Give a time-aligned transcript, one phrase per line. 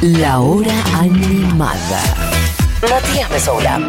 [0.00, 2.00] La hora animada.
[2.88, 3.80] Matías Mesoula.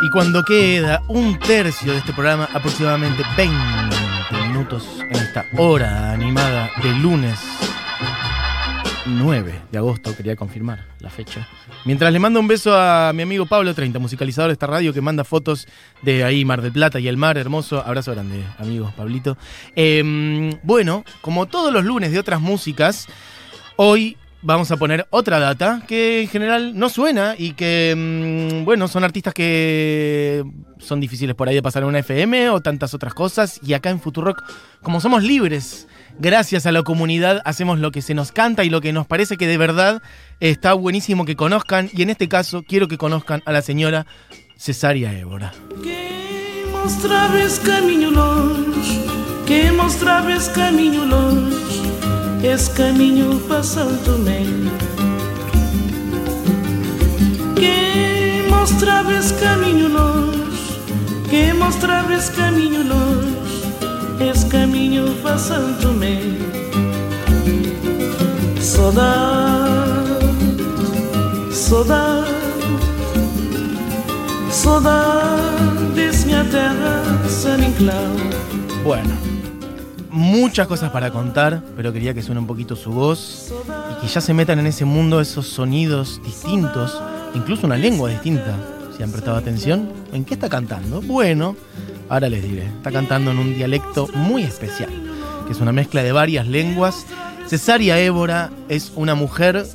[0.00, 3.54] Y cuando queda un tercio de este programa, aproximadamente 20
[4.48, 7.38] minutos en esta hora animada de lunes
[9.06, 11.46] 9 de agosto, quería confirmar la fecha.
[11.84, 15.00] Mientras le mando un beso a mi amigo Pablo 30, musicalizador de esta radio, que
[15.00, 15.68] manda fotos
[16.02, 17.82] de ahí Mar del Plata y el mar, hermoso.
[17.84, 19.36] Abrazo grande, amigo Pablito.
[19.76, 23.06] Em, bueno, como todos los lunes de otras músicas,
[23.76, 28.86] hoy vamos a poner otra data que en general no suena y que, mm, bueno,
[28.88, 30.44] son artistas que
[30.78, 33.58] son difíciles por ahí de pasar en una FM o tantas otras cosas.
[33.62, 34.42] Y acá en Futurock,
[34.82, 35.88] como somos libres,
[36.18, 39.36] gracias a la comunidad, hacemos lo que se nos canta y lo que nos parece
[39.36, 40.02] que de verdad
[40.40, 41.90] está buenísimo que conozcan.
[41.92, 44.06] Y en este caso, quiero que conozcan a la señora
[44.58, 45.52] Cesaria Évora.
[45.82, 49.00] Que mostraves caminho longe,
[49.46, 51.93] que mostraves caminho longe,
[52.46, 54.44] esse caminho para Santo Tomé.
[57.56, 60.80] Que mostraves caminho longe,
[61.30, 66.20] que mostraves caminho longe, esse caminho para Santo Tomé.
[68.60, 70.04] Saudade,
[71.52, 72.34] saudade.
[74.50, 78.16] Saudades, minha terra, San Inclau.
[78.82, 79.13] Bueno,
[80.14, 83.52] muchas cosas para contar, pero quería que suene un poquito su voz
[83.90, 87.00] y que ya se metan en ese mundo esos sonidos distintos,
[87.34, 88.56] incluso una lengua distinta.
[88.96, 91.02] Si han prestado atención, ¿en qué está cantando?
[91.02, 91.56] Bueno,
[92.08, 92.66] ahora les diré.
[92.66, 94.90] Está cantando en un dialecto muy especial,
[95.46, 97.04] que es una mezcla de varias lenguas.
[97.48, 99.66] Cesaria Évora es una mujer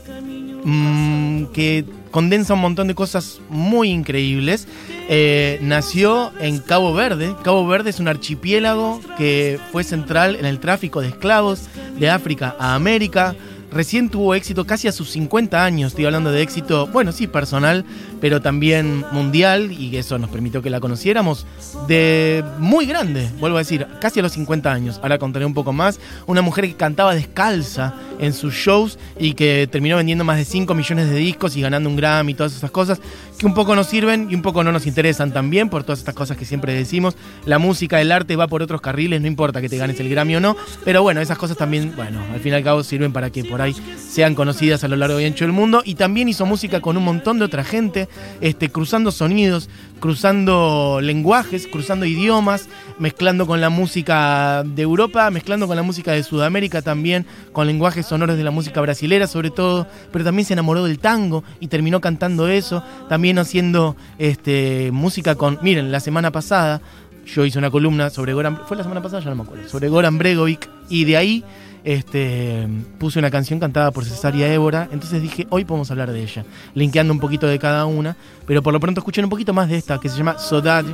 [0.63, 4.67] mm, que condensa un montón de cosas muy increíbles.
[5.11, 7.35] Eh, nació en Cabo Verde.
[7.43, 12.55] Cabo Verde es un archipiélago que fue central en el tráfico de esclavos de África
[12.59, 13.35] a América.
[13.71, 17.85] Recién tuvo éxito casi a sus 50 años, estoy hablando de éxito, bueno, sí, personal,
[18.19, 21.45] pero también mundial, y eso nos permitió que la conociéramos,
[21.87, 25.71] de muy grande, vuelvo a decir, casi a los 50 años, ahora contaré un poco
[25.71, 30.45] más, una mujer que cantaba descalza en sus shows y que terminó vendiendo más de
[30.45, 32.99] 5 millones de discos y ganando un Grammy y todas esas cosas,
[33.37, 36.15] que un poco nos sirven y un poco no nos interesan también, por todas estas
[36.15, 37.15] cosas que siempre decimos,
[37.45, 40.37] la música, el arte va por otros carriles, no importa que te ganes el Grammy
[40.37, 43.29] o no, pero bueno, esas cosas también, bueno, al fin y al cabo sirven para
[43.29, 43.58] que por
[43.97, 45.81] sean conocidas a lo largo y ancho del mundo.
[45.85, 48.07] Y también hizo música con un montón de otra gente,
[48.41, 55.75] este, cruzando sonidos, cruzando lenguajes, cruzando idiomas, mezclando con la música de Europa, mezclando con
[55.75, 60.25] la música de Sudamérica también, con lenguajes sonoros de la música brasilera sobre todo, pero
[60.25, 65.91] también se enamoró del tango y terminó cantando eso, también haciendo este, música con, miren,
[65.91, 66.81] la semana pasada
[67.25, 69.89] yo hice una columna sobre Goran, fue la semana pasada, ya no me acuerdo, sobre
[69.89, 71.43] Goran Bregovic y de ahí
[71.83, 72.67] este,
[72.97, 77.13] puse una canción cantada por Cesaria Évora, entonces dije, hoy podemos hablar de ella, linkeando
[77.13, 79.99] un poquito de cada una, pero por lo pronto escuchen un poquito más de esta,
[79.99, 80.93] que se llama Saudade.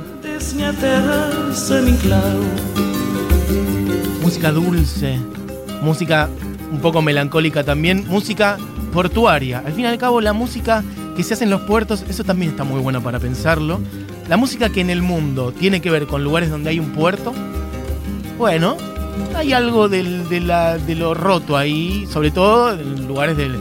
[4.22, 5.18] Música dulce,
[5.82, 6.28] música
[6.72, 8.58] un poco melancólica también, música
[8.92, 9.62] portuaria.
[9.64, 10.82] Al fin y al cabo, la música
[11.16, 13.80] que se hace en los puertos, eso también está muy bueno para pensarlo.
[14.28, 17.32] La música que en el mundo tiene que ver con lugares donde hay un puerto,
[18.38, 18.76] bueno,
[19.34, 20.02] hay algo de,
[20.40, 23.56] la- de lo roto ahí, sobre todo en lugares del.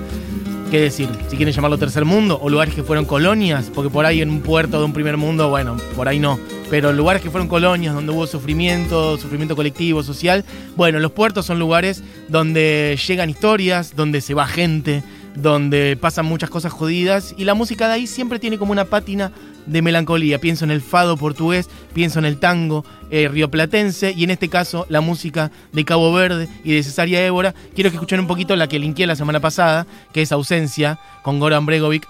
[0.72, 1.08] ¿Qué decir?
[1.30, 4.42] Si quieren llamarlo tercer mundo, o lugares que fueron colonias, porque por ahí en un
[4.42, 6.40] puerto de un primer mundo, bueno, por ahí no.
[6.72, 10.44] Pero lugares que fueron colonias, donde hubo sufrimiento, sufrimiento colectivo, social.
[10.76, 15.04] Bueno, los puertos son lugares donde llegan historias, donde se va gente,
[15.36, 17.34] donde pasan muchas cosas jodidas.
[17.38, 19.32] Y la música de ahí siempre tiene como una pátina
[19.66, 20.40] de melancolía.
[20.40, 24.86] Pienso en el fado portugués, pienso en el tango eh, rioplatense y en este caso
[24.90, 27.54] la música de Cabo Verde y de Cesaria Évora.
[27.74, 31.40] Quiero que escuchen un poquito la que linkeé la semana pasada, que es Ausencia, con
[31.40, 32.08] Goran Bregovic.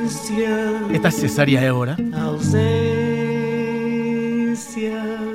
[0.00, 1.96] Ausência, Esta es Cesaria Évora.
[2.14, 2.99] ausência.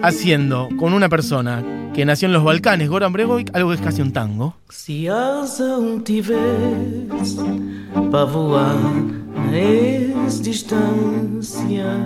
[0.02, 4.02] Haciendo con una persona que nació en los Balcanes, Goran Bregovic, algo que es casi
[4.02, 4.56] un tango.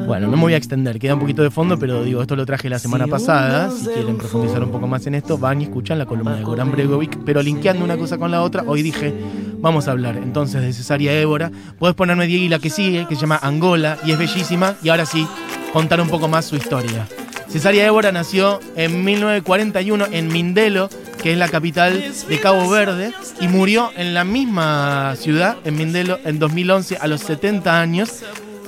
[0.08, 2.46] Bueno, no me voy a extender, queda un poquito de fondo, pero digo, esto lo
[2.46, 3.72] traje la semana pasada.
[3.72, 6.72] Si quieren profundizar un poco más en esto, van y escuchan la columna de Goran
[6.72, 7.18] Bregovic.
[7.26, 9.14] Pero linkeando una cosa con la otra, hoy dije,
[9.60, 11.52] vamos a hablar entonces de Cesaria Évora.
[11.78, 14.76] Puedes ponerme Diego y la que sigue, que se llama Angola, y es bellísima.
[14.84, 15.28] Y ahora sí,
[15.72, 17.08] contar un poco más su historia.
[17.50, 20.90] Cesaria Évora nació en 1941 en Mindelo,
[21.22, 23.12] que es la capital de Cabo Verde,
[23.42, 28.24] y murió en la misma ciudad, en Mindelo, en 2011, a los 70 años.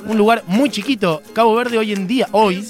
[0.06, 1.22] Un lugar muy chiquito.
[1.34, 2.68] Cabo Verde hoy en día, hoy,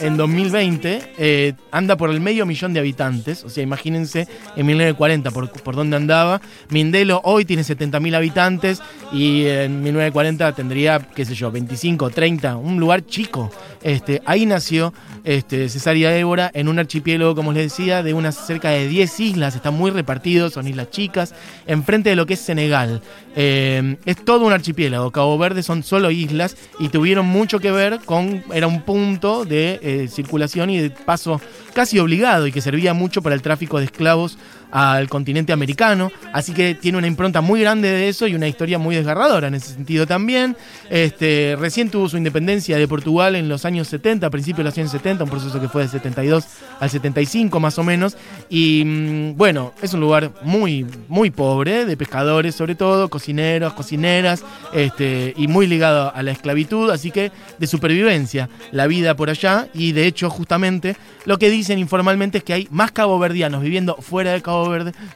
[0.00, 3.44] en 2020, eh, anda por el medio millón de habitantes.
[3.44, 4.26] O sea, imagínense
[4.56, 6.40] en 1940 por, por dónde andaba.
[6.70, 8.82] Mindelo hoy tiene 70.000 habitantes
[9.12, 13.50] y en 1940 tendría, qué sé yo, 25, 30, un lugar chico.
[13.84, 14.94] Este, ahí nació
[15.24, 19.54] este, Cesárea Évora en un archipiélago, como les decía, de unas cerca de 10 islas.
[19.54, 21.34] Están muy repartidos, son islas chicas,
[21.66, 23.02] enfrente de lo que es Senegal.
[23.36, 25.10] Eh, es todo un archipiélago.
[25.10, 28.42] Cabo Verde son solo islas y tuvieron mucho que ver con.
[28.52, 31.40] Era un punto de eh, circulación y de paso
[31.74, 34.38] casi obligado y que servía mucho para el tráfico de esclavos
[34.70, 38.78] al continente americano, así que tiene una impronta muy grande de eso y una historia
[38.78, 40.56] muy desgarradora en ese sentido también.
[40.90, 44.78] Este, recién tuvo su independencia de Portugal en los años 70, a principios de los
[44.78, 46.44] años 70, un proceso que fue del 72
[46.80, 48.16] al 75 más o menos,
[48.48, 54.44] y mm, bueno, es un lugar muy, muy pobre, de pescadores sobre todo, cocineros, cocineras,
[54.72, 59.68] este, y muy ligado a la esclavitud, así que de supervivencia, la vida por allá,
[59.72, 64.32] y de hecho justamente lo que dicen informalmente es que hay más caboverdianos viviendo fuera
[64.32, 64.53] de Cabo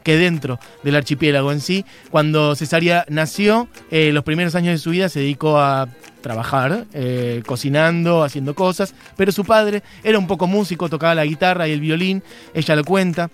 [0.02, 1.84] Que dentro del archipiélago en sí.
[2.10, 5.88] Cuando Cesárea nació, eh, los primeros años de su vida se dedicó a
[6.20, 11.68] trabajar, eh, cocinando, haciendo cosas, pero su padre era un poco músico, tocaba la guitarra
[11.68, 12.22] y el violín,
[12.54, 13.30] ella lo cuenta.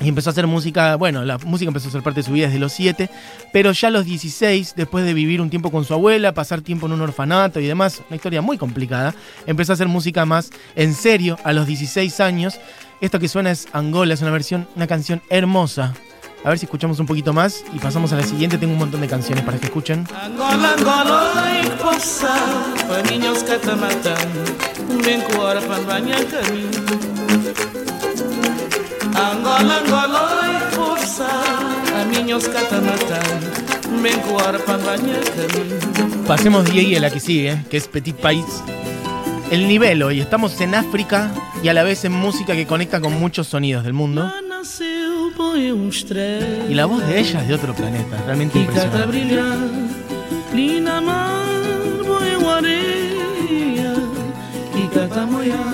[0.00, 2.46] Y empezó a hacer música, bueno, la música empezó a ser parte de su vida
[2.46, 3.10] desde los 7,
[3.52, 6.86] pero ya a los 16, después de vivir un tiempo con su abuela, pasar tiempo
[6.86, 9.12] en un orfanato y demás, una historia muy complicada,
[9.46, 12.60] empezó a hacer música más en serio a los 16 años.
[13.00, 15.94] Esto que suena es Angola, es una versión, una canción hermosa.
[16.44, 18.58] A ver si escuchamos un poquito más y pasamos a la siguiente.
[18.58, 20.06] Tengo un montón de canciones para que escuchen.
[20.14, 21.34] Angola, Angola,
[21.82, 22.36] possa
[22.88, 24.16] Para minhos que te matan
[29.18, 31.28] Angola, Angola, oi que possa
[31.98, 35.98] A minhos que te matan Vem com hora para banhar caminho
[36.28, 38.44] Pasemos de ahí a la que sigue, que es Petit País.
[39.50, 41.30] El nivel hoy, estamos en África
[41.62, 44.30] y a la vez en música que conecta con muchos sonidos del mundo.
[46.68, 49.38] Y la voz de ella es de otro planeta, realmente impresionante.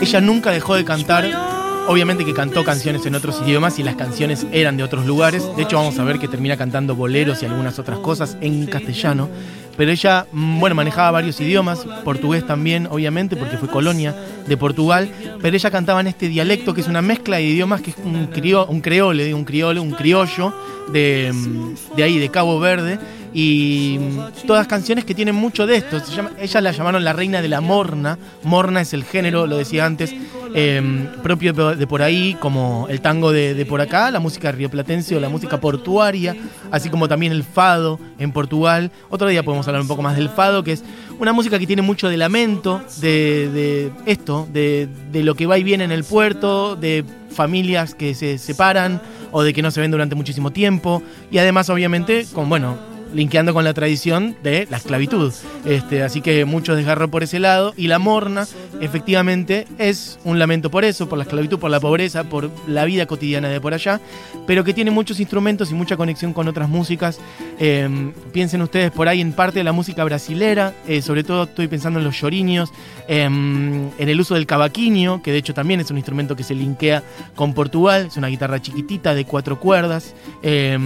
[0.00, 1.53] Ella nunca dejó de cantar.
[1.86, 5.44] Obviamente que cantó canciones en otros idiomas y las canciones eran de otros lugares.
[5.54, 9.28] De hecho, vamos a ver que termina cantando boleros y algunas otras cosas en castellano.
[9.76, 14.14] Pero ella, mm, bueno, manejaba varios idiomas, portugués también, obviamente, porque fue colonia
[14.46, 15.10] de Portugal.
[15.42, 18.28] Pero ella cantaba en este dialecto que es una mezcla de idiomas, que es un,
[18.28, 20.54] crió, un creole, un criollo, un criollo
[20.90, 22.98] de, mm, de ahí, de Cabo Verde.
[23.36, 23.98] Y
[24.46, 25.98] todas canciones que tienen mucho de esto.
[25.98, 28.16] Se llama- ella la llamaron la reina de la morna.
[28.44, 30.14] Morna es el género, lo decía antes,
[30.54, 35.16] eh, propio de por ahí, como el tango de, de por acá, la música rioplatense
[35.16, 36.36] o la música portuaria,
[36.70, 38.92] así como también el fado en Portugal.
[39.10, 40.84] Otro día podemos hablar un poco más del fado, que es
[41.18, 45.58] una música que tiene mucho de lamento, de, de esto, de, de lo que va
[45.58, 49.02] y viene en el puerto, de familias que se separan
[49.32, 51.02] o de que no se ven durante muchísimo tiempo.
[51.32, 55.32] Y además, obviamente, con, bueno, linkeando con la tradición de la esclavitud.
[55.64, 57.72] Este, así que mucho desgarro por ese lado.
[57.76, 58.46] Y la morna,
[58.80, 63.06] efectivamente, es un lamento por eso, por la esclavitud, por la pobreza, por la vida
[63.06, 64.00] cotidiana de por allá,
[64.46, 67.18] pero que tiene muchos instrumentos y mucha conexión con otras músicas.
[67.58, 67.88] Eh,
[68.32, 72.00] piensen ustedes por ahí en parte de la música brasilera, eh, sobre todo estoy pensando
[72.00, 72.70] en los lloriños,
[73.08, 76.54] eh, en el uso del cavaquinho, que de hecho también es un instrumento que se
[76.54, 77.02] linkea
[77.34, 80.78] con Portugal, es una guitarra chiquitita de cuatro cuerdas, eh,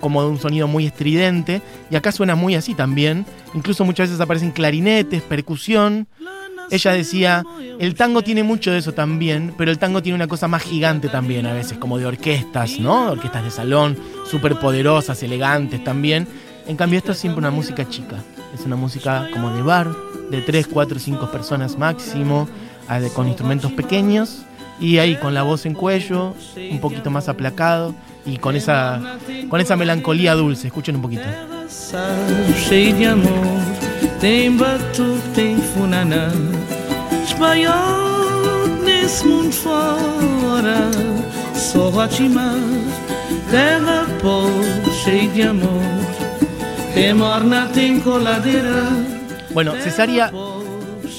[0.00, 4.20] como de un sonido muy estridente, y acá suena muy así también, incluso muchas veces
[4.20, 6.08] aparecen clarinetes, percusión.
[6.70, 7.44] Ella decía,
[7.78, 11.08] el tango tiene mucho de eso también, pero el tango tiene una cosa más gigante
[11.08, 13.12] también a veces, como de orquestas, ¿no?
[13.12, 13.98] Orquestas de salón,
[14.30, 16.26] súper poderosas, elegantes también.
[16.66, 18.16] En cambio, esto es siempre una música chica.
[18.54, 19.94] Es una música como de bar,
[20.30, 22.48] de 3, 4, 5 personas máximo,
[23.14, 24.44] con instrumentos pequeños
[24.80, 26.34] y ahí con la voz en cuello,
[26.70, 27.94] un poquito más aplacado
[28.26, 30.68] y con esa, con esa melancolía dulce.
[30.68, 31.22] Escuchen un poquito.
[49.52, 50.30] Bueno, Cesárea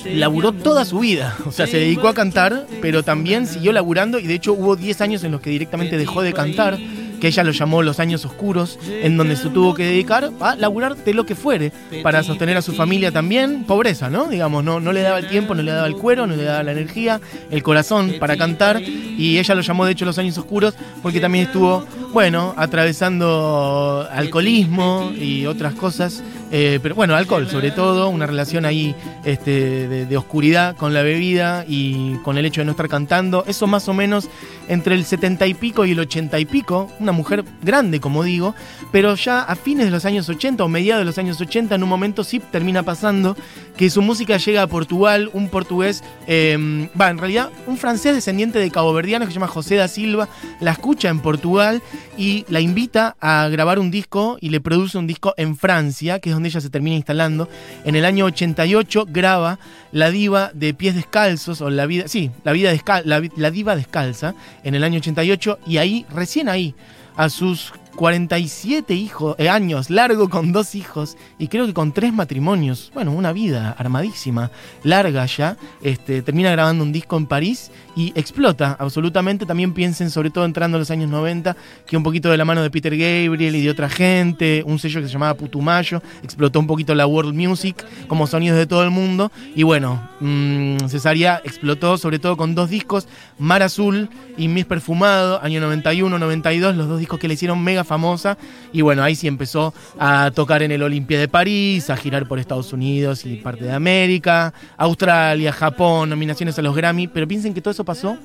[0.06, 1.36] laburó toda su vida.
[1.46, 5.02] O sea, se dedicó a cantar, pero también siguió laburando y de hecho hubo 10
[5.02, 6.78] años en los que directamente dejó de cantar,
[7.20, 10.96] que ella lo llamó los años oscuros, en donde se tuvo que dedicar a laburar
[10.96, 11.72] de lo que fuere,
[12.04, 13.64] para sostener a su familia también.
[13.64, 14.28] Pobreza, ¿no?
[14.28, 16.64] Digamos, no, no le daba el tiempo, no le daba el cuero, no le daba
[16.64, 18.82] la energía, el corazón para cantar.
[18.82, 25.14] Y ella lo llamó de hecho los años oscuros porque también estuvo, bueno, atravesando alcoholismo
[25.18, 26.22] y otras cosas
[26.52, 31.66] Eh, pero bueno, alcohol sobre todo, una relación ahí este, de, oscuridad con la bebida
[31.68, 33.44] y con el hecho de no estar cantando.
[33.48, 34.30] Eso más o menos
[34.68, 38.56] entre el 70 y pico y el 80 y pico, una mujer grande, como digo,
[38.92, 41.84] pero ya a fines de los años 80 o mediados de los años 80, en
[41.84, 43.36] un momento sí termina pasando
[43.78, 48.60] que su música llega a Portugal, un portugués, eh, va, en realidad un francés descendiente
[48.60, 51.82] de caboverdianos que se llama José da Silva, la escucha en Portugal
[52.18, 56.30] y la invita a grabar un disco y le produce un disco en Francia, que
[56.30, 57.50] es donde ella se termina instalando.
[57.84, 59.60] En el año 88 graba
[59.92, 64.36] La Diva de Pies Descalzos, o La Vida, sí, La, vida descal, la, Diva Descalza,
[64.64, 66.76] en el año 88, y ahí, recién ahí,
[67.16, 72.14] a sus 47 hijos, eh, años, largo con dos hijos y creo que con tres
[72.14, 72.92] matrimonios.
[72.94, 74.52] Bueno, una vida armadísima,
[74.84, 75.58] larga ya.
[75.82, 79.46] Este, termina grabando un disco en París y explota absolutamente.
[79.46, 81.56] También piensen, sobre todo entrando en los años 90,
[81.88, 85.02] que un poquito de la mano de Peter Gabriel y de otra gente, un sello
[85.02, 88.92] que se llamaba Putumayo, explotó un poquito la world music como sonidos de todo el
[88.92, 89.32] mundo.
[89.56, 93.08] Y bueno, mmm, Cesaria explotó sobre todo con dos discos,
[93.40, 97.84] Mar Azul y Miss Perfumado, año 91, 92, los dos discos que le hicieron mega
[97.84, 98.38] famosa.
[98.74, 102.40] Y bueno, ahí sí empezó a tocar en el Olimpia de París, a girar por
[102.40, 107.08] Estados Unidos y parte de América, Australia, Japón, nominaciones a los Grammy.
[107.08, 108.18] Pero piensen que todo eso pasó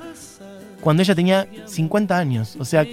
[0.81, 2.57] cuando ella tenía 50 años.
[2.59, 2.85] O sea,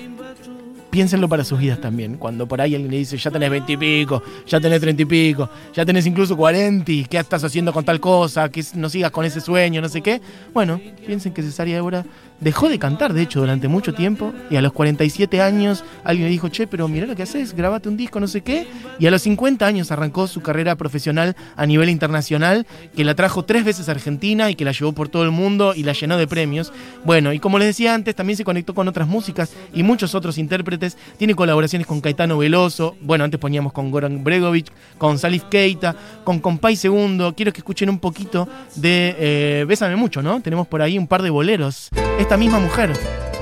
[0.89, 2.17] piénsenlo para sus vidas también.
[2.17, 5.05] Cuando por ahí alguien le dice, ya tenés 20 y pico, ya tenés 30 y
[5.05, 8.49] pico, ya tenés incluso 40, ¿qué estás haciendo con tal cosa?
[8.49, 10.21] Que no sigas con ese sueño, no sé qué.
[10.53, 12.05] Bueno, piensen que Cesárea Évora
[12.39, 14.33] dejó de cantar, de hecho, durante mucho tiempo.
[14.49, 17.89] Y a los 47 años alguien le dijo, che, pero mira lo que haces, grabate
[17.89, 18.67] un disco, no sé qué.
[18.99, 22.65] Y a los 50 años arrancó su carrera profesional a nivel internacional,
[22.95, 25.73] que la trajo tres veces a Argentina y que la llevó por todo el mundo
[25.75, 26.71] y la llenó de premios.
[27.03, 30.37] Bueno, y como les decía antes, también se conectó con otras músicas y muchos otros
[30.37, 30.97] intérpretes.
[31.17, 32.95] Tiene colaboraciones con Caetano Veloso.
[33.01, 34.67] Bueno, antes poníamos con Goran Bregovic,
[34.97, 37.33] con Salif Keita, con Compay Segundo.
[37.35, 40.41] Quiero que escuchen un poquito de eh, Bésame Mucho, ¿no?
[40.41, 41.89] Tenemos por ahí un par de boleros
[42.27, 42.91] esta misma mujer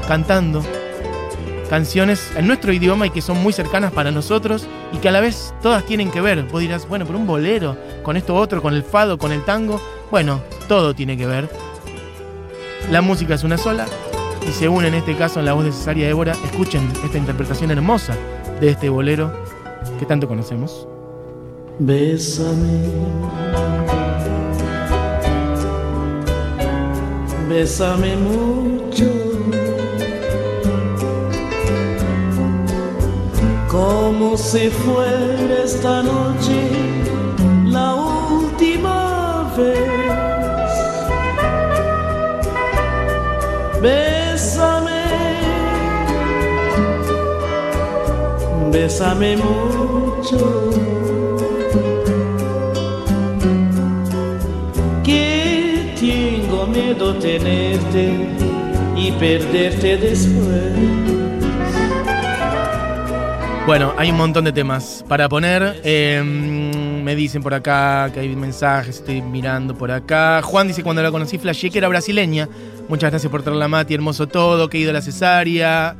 [0.08, 0.63] cantando
[1.72, 5.22] canciones en nuestro idioma y que son muy cercanas para nosotros y que a la
[5.22, 6.44] vez todas tienen que ver.
[6.44, 9.82] Vos dirás, bueno, pero un bolero, con esto otro, con el fado, con el tango.
[10.12, 11.50] Bueno, todo tiene que ver.
[12.92, 13.88] La música es una sola
[14.48, 16.34] y se une en este caso en la voz de Cesaria Évora.
[16.46, 18.15] Escuchen esta interpretación hermosa
[18.62, 19.34] de este bolero
[19.98, 20.88] que tanto conocemos.
[21.80, 22.92] Bésame.
[27.50, 28.75] Bésame mucho.
[33.67, 36.69] Como si fuera esta noche
[37.65, 40.71] la última vez.
[43.81, 45.03] Bésame.
[48.71, 50.65] Bésame mucho.
[56.67, 58.64] miedo tenerte
[58.95, 60.73] y perderte después.
[63.65, 65.81] Bueno, hay un montón de temas para poner.
[65.83, 66.21] Eh,
[67.03, 70.41] me dicen por acá que hay mensajes, estoy mirando por acá.
[70.43, 72.47] Juan dice cuando la conocí flashé que era brasileña.
[72.87, 75.95] Muchas gracias por traerla Mati, hermoso todo, que ido la cesárea.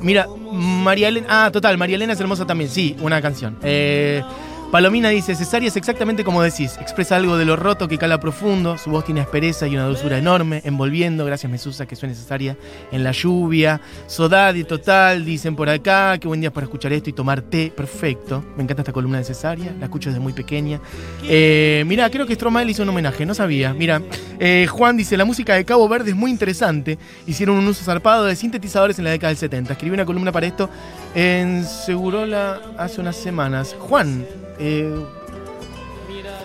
[0.00, 1.26] Mira, María Elena.
[1.28, 3.58] Ah, total, María Elena es hermosa también, sí, una canción.
[3.62, 4.22] Eh,
[4.70, 8.76] Palomina dice, Cesárea es exactamente como decís, expresa algo de lo roto que cala profundo,
[8.76, 12.54] su voz tiene aspereza y una dulzura enorme, envolviendo, gracias Mesusa que suene Cesárea
[12.92, 17.14] en la lluvia, Sodadi total, dicen por acá, qué buen día para escuchar esto y
[17.14, 20.80] tomar té, perfecto, me encanta esta columna de Cesárea, la escucho desde muy pequeña.
[21.22, 24.02] Eh, mira, creo que Stromae hizo un homenaje, no sabía, mira,
[24.38, 28.26] eh, Juan dice, la música de Cabo Verde es muy interesante, hicieron un uso zarpado
[28.26, 30.68] de sintetizadores en la década del 70, escribí una columna para esto
[31.14, 33.74] en Segurola hace unas semanas.
[33.78, 34.26] Juan,
[34.58, 35.17] eh...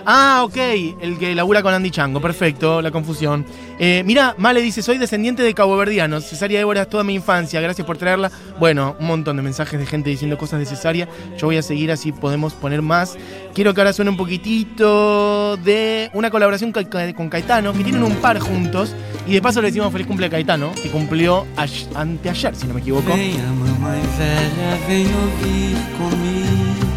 [0.05, 0.57] Ah, ok,
[1.01, 3.45] el que labura con Andy Chango, perfecto, la confusión.
[3.79, 7.88] Eh, mira, Male dice, soy descendiente de caboverdianos, Cesárea Évora es toda mi infancia, gracias
[7.88, 8.29] por traerla.
[8.60, 11.07] Bueno, un montón de mensajes de gente diciendo cosas de Cesárea,
[11.38, 13.15] yo voy a seguir así podemos poner más.
[13.53, 18.39] Quiero que ahora suene un poquitito de una colaboración con Caetano, que tienen un par
[18.39, 18.93] juntos,
[19.25, 21.48] y de paso le decimos feliz cumple a Caetano, que cumplió
[21.95, 23.13] anteayer, si no me equivoco.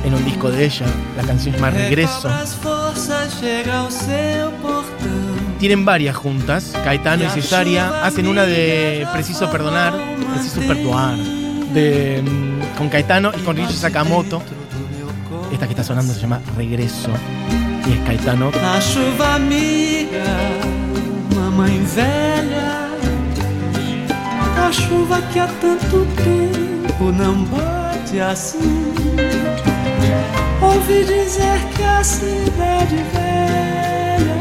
[0.04, 0.86] En un disco de ella,
[1.16, 2.30] la canción es más Regreso.
[5.58, 9.94] Tienen varias juntas, Caetano y Cesárea, hacen una de Preciso Perdonar,
[10.32, 12.22] Preciso Perdoar, de,
[12.78, 14.42] con Caetano y con Richie Sakamoto.
[15.52, 17.10] Esta que está sonando se llama Regreso
[17.88, 18.50] y es Caetano.
[18.50, 20.24] Na chuva amiga,
[21.34, 22.88] mamãe velha,
[24.58, 28.94] a chuva que há tanto tempo não bate assim.
[30.62, 31.75] Ouvi dizer que
[32.06, 34.36] cidade velha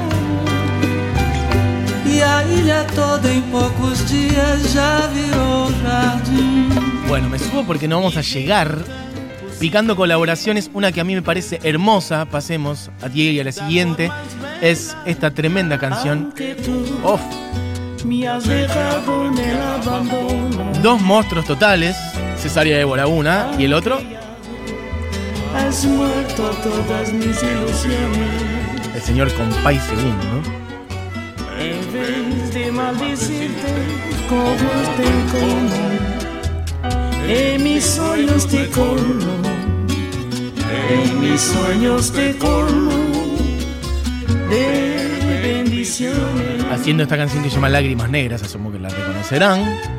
[2.06, 6.70] e a ilha toda em pocos dias já virou jardim.
[7.08, 8.78] Bueno, me subo porque no vamos a llegar
[9.60, 10.70] picando colaboraciones.
[10.74, 14.12] Una que a mí me parece hermosa, pasemos a ti y a la siguiente,
[14.62, 16.34] es esta tremenda canción.
[19.86, 20.72] Abandono.
[20.84, 21.98] dos monstruos totales,
[22.38, 24.00] Cesárea Évora una y el otro,
[25.56, 28.94] Has muerto todas mis ilusiones.
[28.94, 30.26] el señor Compay segundo.
[31.58, 33.74] En vez de maldecirte,
[34.28, 35.86] como te como.
[37.28, 39.34] En mis sueños te colmo.
[40.90, 42.92] En mis sueños te colmo.
[44.50, 46.66] De bendiciones.
[46.72, 49.95] haciendo esta canción que se llama Lágrimas Negras, asumo que la reconocerán.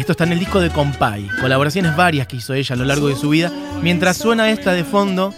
[0.00, 3.08] Esto está en el disco de Compay, colaboraciones varias que hizo ella a lo largo
[3.08, 3.52] de su vida.
[3.82, 5.34] Mientras suena esta de fondo,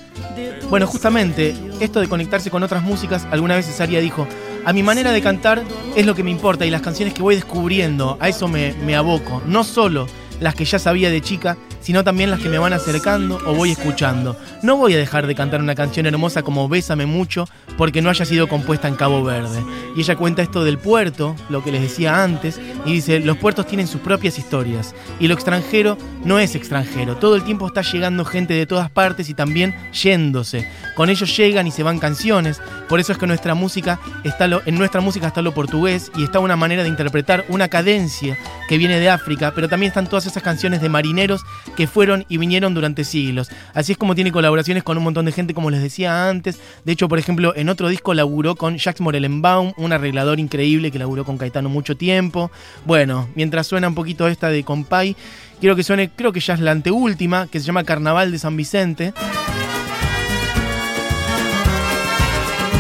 [0.71, 4.29] bueno, justamente esto de conectarse con otras músicas, alguna vez Cesaria dijo,
[4.65, 5.65] a mi manera de cantar
[5.97, 8.95] es lo que me importa y las canciones que voy descubriendo, a eso me, me
[8.95, 9.43] aboco.
[9.47, 10.07] No solo
[10.39, 13.73] las que ya sabía de chica, sino también las que me van acercando o voy
[13.73, 14.37] escuchando.
[14.63, 18.25] No voy a dejar de cantar una canción hermosa como Bésame mucho porque no haya
[18.25, 19.63] sido compuesta en Cabo Verde.
[19.97, 23.67] Y ella cuenta esto del puerto, lo que les decía antes, y dice, los puertos
[23.67, 27.17] tienen sus propias historias y lo extranjero no es extranjero.
[27.17, 30.69] Todo el tiempo está llegando gente de todas partes y también yéndose.
[30.97, 32.61] Con ellos llegan y se van canciones.
[32.89, 36.25] Por eso es que nuestra música está lo- en nuestra música está lo portugués y
[36.25, 38.37] está una manera de interpretar una cadencia
[38.69, 41.43] que viene de África, pero también están todas esas canciones de marineros
[41.77, 43.49] que fueron y vinieron durante siglos.
[43.75, 46.59] Así es como tiene colaboraciones con un montón de gente, como les decía antes.
[46.85, 50.99] De hecho, por ejemplo, en otro disco laburó con Jacques Morellenbaum, un arreglador increíble que
[50.99, 52.51] laburó con Caetano mucho tiempo.
[52.85, 55.17] Bueno, mientras suena un poquito esta de Compay,
[55.61, 58.57] quiero que suene, creo que ya es la anteúltima, que se llama Carnaval de San
[58.57, 59.13] Vicente.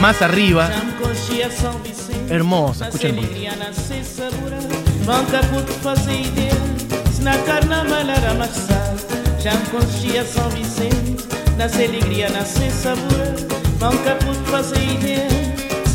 [0.01, 0.71] Más arriba,
[2.29, 3.43] hermosa, escuchen un poquito.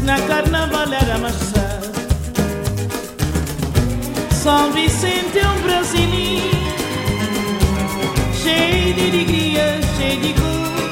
[0.07, 0.87] na carnaval
[4.47, 6.57] São Vicente é um brasileiro,
[8.33, 10.87] cheio de alegria, cheio de cor.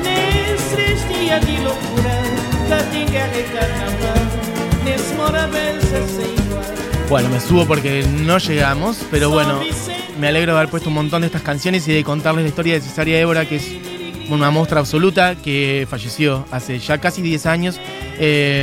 [0.00, 2.22] Nesses dias de loucura,
[2.68, 4.84] já tem guerra e carnaval.
[4.84, 6.62] Nesse morabel sem igual.
[7.08, 9.60] Bueno, me subo porque no llegamos, pero bueno,
[10.20, 12.74] me alegro de haber puesto un montón de estas canciones y de contarles la historia
[12.74, 13.72] de Cesaria Évora, que es
[14.28, 17.80] una muestra absoluta que falleció hace ya casi 10 años.
[18.18, 18.62] eh,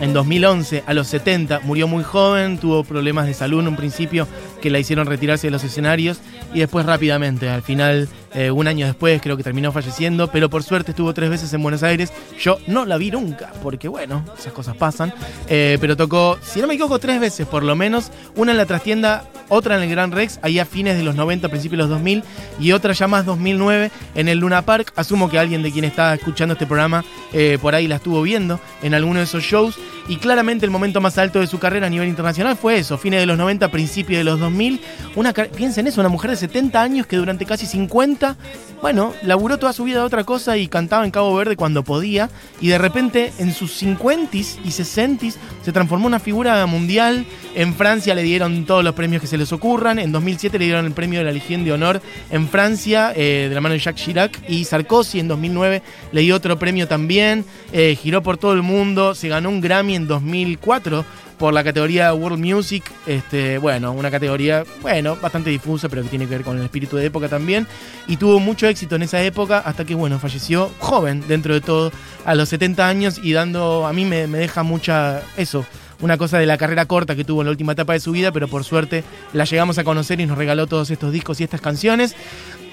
[0.00, 4.28] en 2011, a los 70, murió muy joven, tuvo problemas de salud en un principio
[4.60, 6.20] que la hicieron retirarse de los escenarios
[6.54, 10.62] y después rápidamente, al final, eh, un año después, creo que terminó falleciendo, pero por
[10.62, 12.12] suerte estuvo tres veces en Buenos Aires.
[12.38, 15.12] Yo no la vi nunca, porque bueno, esas cosas pasan,
[15.48, 18.66] eh, pero tocó, si no me equivoco, tres veces por lo menos, una en la
[18.66, 21.90] trastienda, otra en el Gran Rex, ahí a fines de los 90, principios de los
[21.90, 22.24] 2000,
[22.60, 24.92] y otra ya más 2009 en el Luna Park.
[24.96, 28.60] Asumo que alguien de quien está escuchando este programa eh, por ahí la estuvo viendo
[28.82, 29.78] en alguno de esos shows.
[30.08, 33.18] Y claramente el momento más alto de su carrera a nivel internacional fue eso, fines
[33.18, 34.80] de los 90, principios de los 2000.
[35.16, 38.36] Una, piensen eso, una mujer de 70 años que durante casi 50,
[38.80, 42.30] bueno, laburó toda su vida de otra cosa y cantaba en Cabo Verde cuando podía.
[42.60, 47.26] Y de repente en sus 50s y 60s se transformó en una figura mundial.
[47.56, 49.98] En Francia le dieron todos los premios que se les ocurran.
[49.98, 53.54] En 2007 le dieron el premio de la Legión de Honor en Francia, eh, de
[53.54, 54.38] la mano de Jacques Chirac.
[54.48, 57.44] Y Sarkozy en 2009 le dio otro premio también.
[57.72, 59.16] Eh, giró por todo el mundo.
[59.16, 61.04] Se ganó un Grammy en 2004
[61.38, 62.84] por la categoría World Music.
[63.06, 66.96] Este, bueno, una categoría, bueno, bastante difusa, pero que tiene que ver con el espíritu
[66.96, 67.66] de época también.
[68.06, 71.92] Y tuvo mucho éxito en esa época hasta que, bueno, falleció joven dentro de todo,
[72.24, 75.64] a los 70 años y dando, a mí me, me deja mucha, eso,
[76.00, 78.32] una cosa de la carrera corta que tuvo en la última etapa de su vida,
[78.32, 81.60] pero por suerte la llegamos a conocer y nos regaló todos estos discos y estas
[81.60, 82.14] canciones.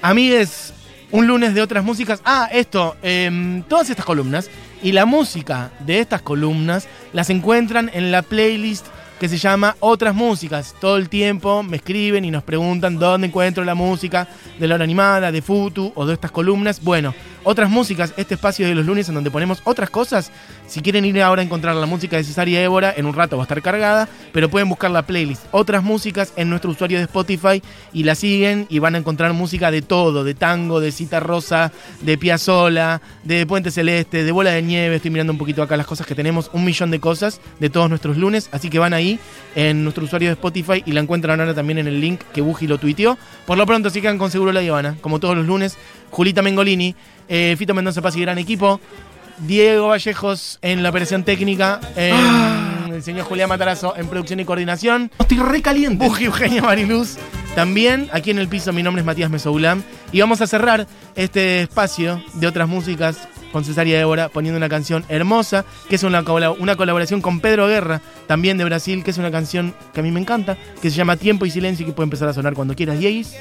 [0.01, 0.73] Amigues,
[1.11, 2.21] un lunes de otras músicas.
[2.25, 4.49] Ah, esto, em, todas estas columnas
[4.83, 8.85] y la música de estas columnas las encuentran en la playlist
[9.19, 10.75] que se llama Otras Músicas.
[10.81, 14.27] Todo el tiempo me escriben y nos preguntan dónde encuentro la música
[14.59, 16.83] de la hora animada, de Futu o de estas columnas.
[16.83, 20.31] Bueno, otras músicas, este espacio de los lunes en donde ponemos otras cosas.
[20.67, 23.43] Si quieren ir ahora a encontrar la música de Cesaria Évora, en un rato va
[23.43, 27.61] a estar cargada, pero pueden buscar la playlist Otras músicas en nuestro usuario de Spotify
[27.91, 31.71] y la siguen y van a encontrar música de todo, de tango, de cita rosa,
[32.01, 34.95] de Piazzola, de Puente Celeste, de Bola de Nieve.
[34.95, 37.89] Estoy mirando un poquito acá las cosas que tenemos, un millón de cosas de todos
[37.89, 39.19] nuestros lunes, así que van ahí
[39.55, 42.67] en nuestro usuario de Spotify y la encuentran ahora también en el link que Buji
[42.67, 43.17] lo tuiteó.
[43.45, 45.77] Por lo pronto, si quedan con Seguro la Ivana, como todos los lunes,
[46.09, 46.95] Julita Mengolini,
[47.27, 48.79] eh, Fito Mendoza Paz y gran equipo.
[49.39, 55.11] Diego Vallejos en la operación técnica, el señor Julián Matarazo en producción y coordinación.
[55.19, 56.05] Estoy re caliente.
[56.05, 57.17] Buji Eugenia Mariluz.
[57.55, 59.83] También aquí en el piso, mi nombre es Matías Mesoulam.
[60.11, 65.05] Y vamos a cerrar este espacio de otras músicas con Cesaria Débora poniendo una canción
[65.09, 66.23] hermosa, que es una,
[66.59, 70.11] una colaboración con Pedro Guerra, también de Brasil, que es una canción que a mí
[70.11, 72.75] me encanta, que se llama Tiempo y Silencio y que puede empezar a sonar cuando
[72.75, 72.99] quieras.
[72.99, 73.35] Yeis.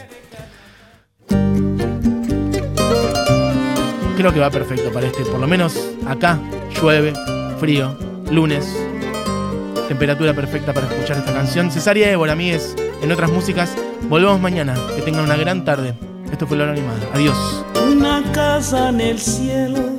[4.23, 6.39] Creo que va perfecto para este, por lo menos acá,
[6.81, 7.13] llueve,
[7.59, 7.97] frío,
[8.31, 8.73] lunes,
[9.89, 11.73] temperatura perfecta para escuchar esta canción.
[11.73, 13.75] Cesaria Débora, es en otras músicas.
[14.09, 15.95] Volvemos mañana, que tengan una gran tarde.
[16.31, 17.01] Esto fue La Animada.
[17.13, 17.65] Adiós.
[17.91, 19.92] Una casa en el cielo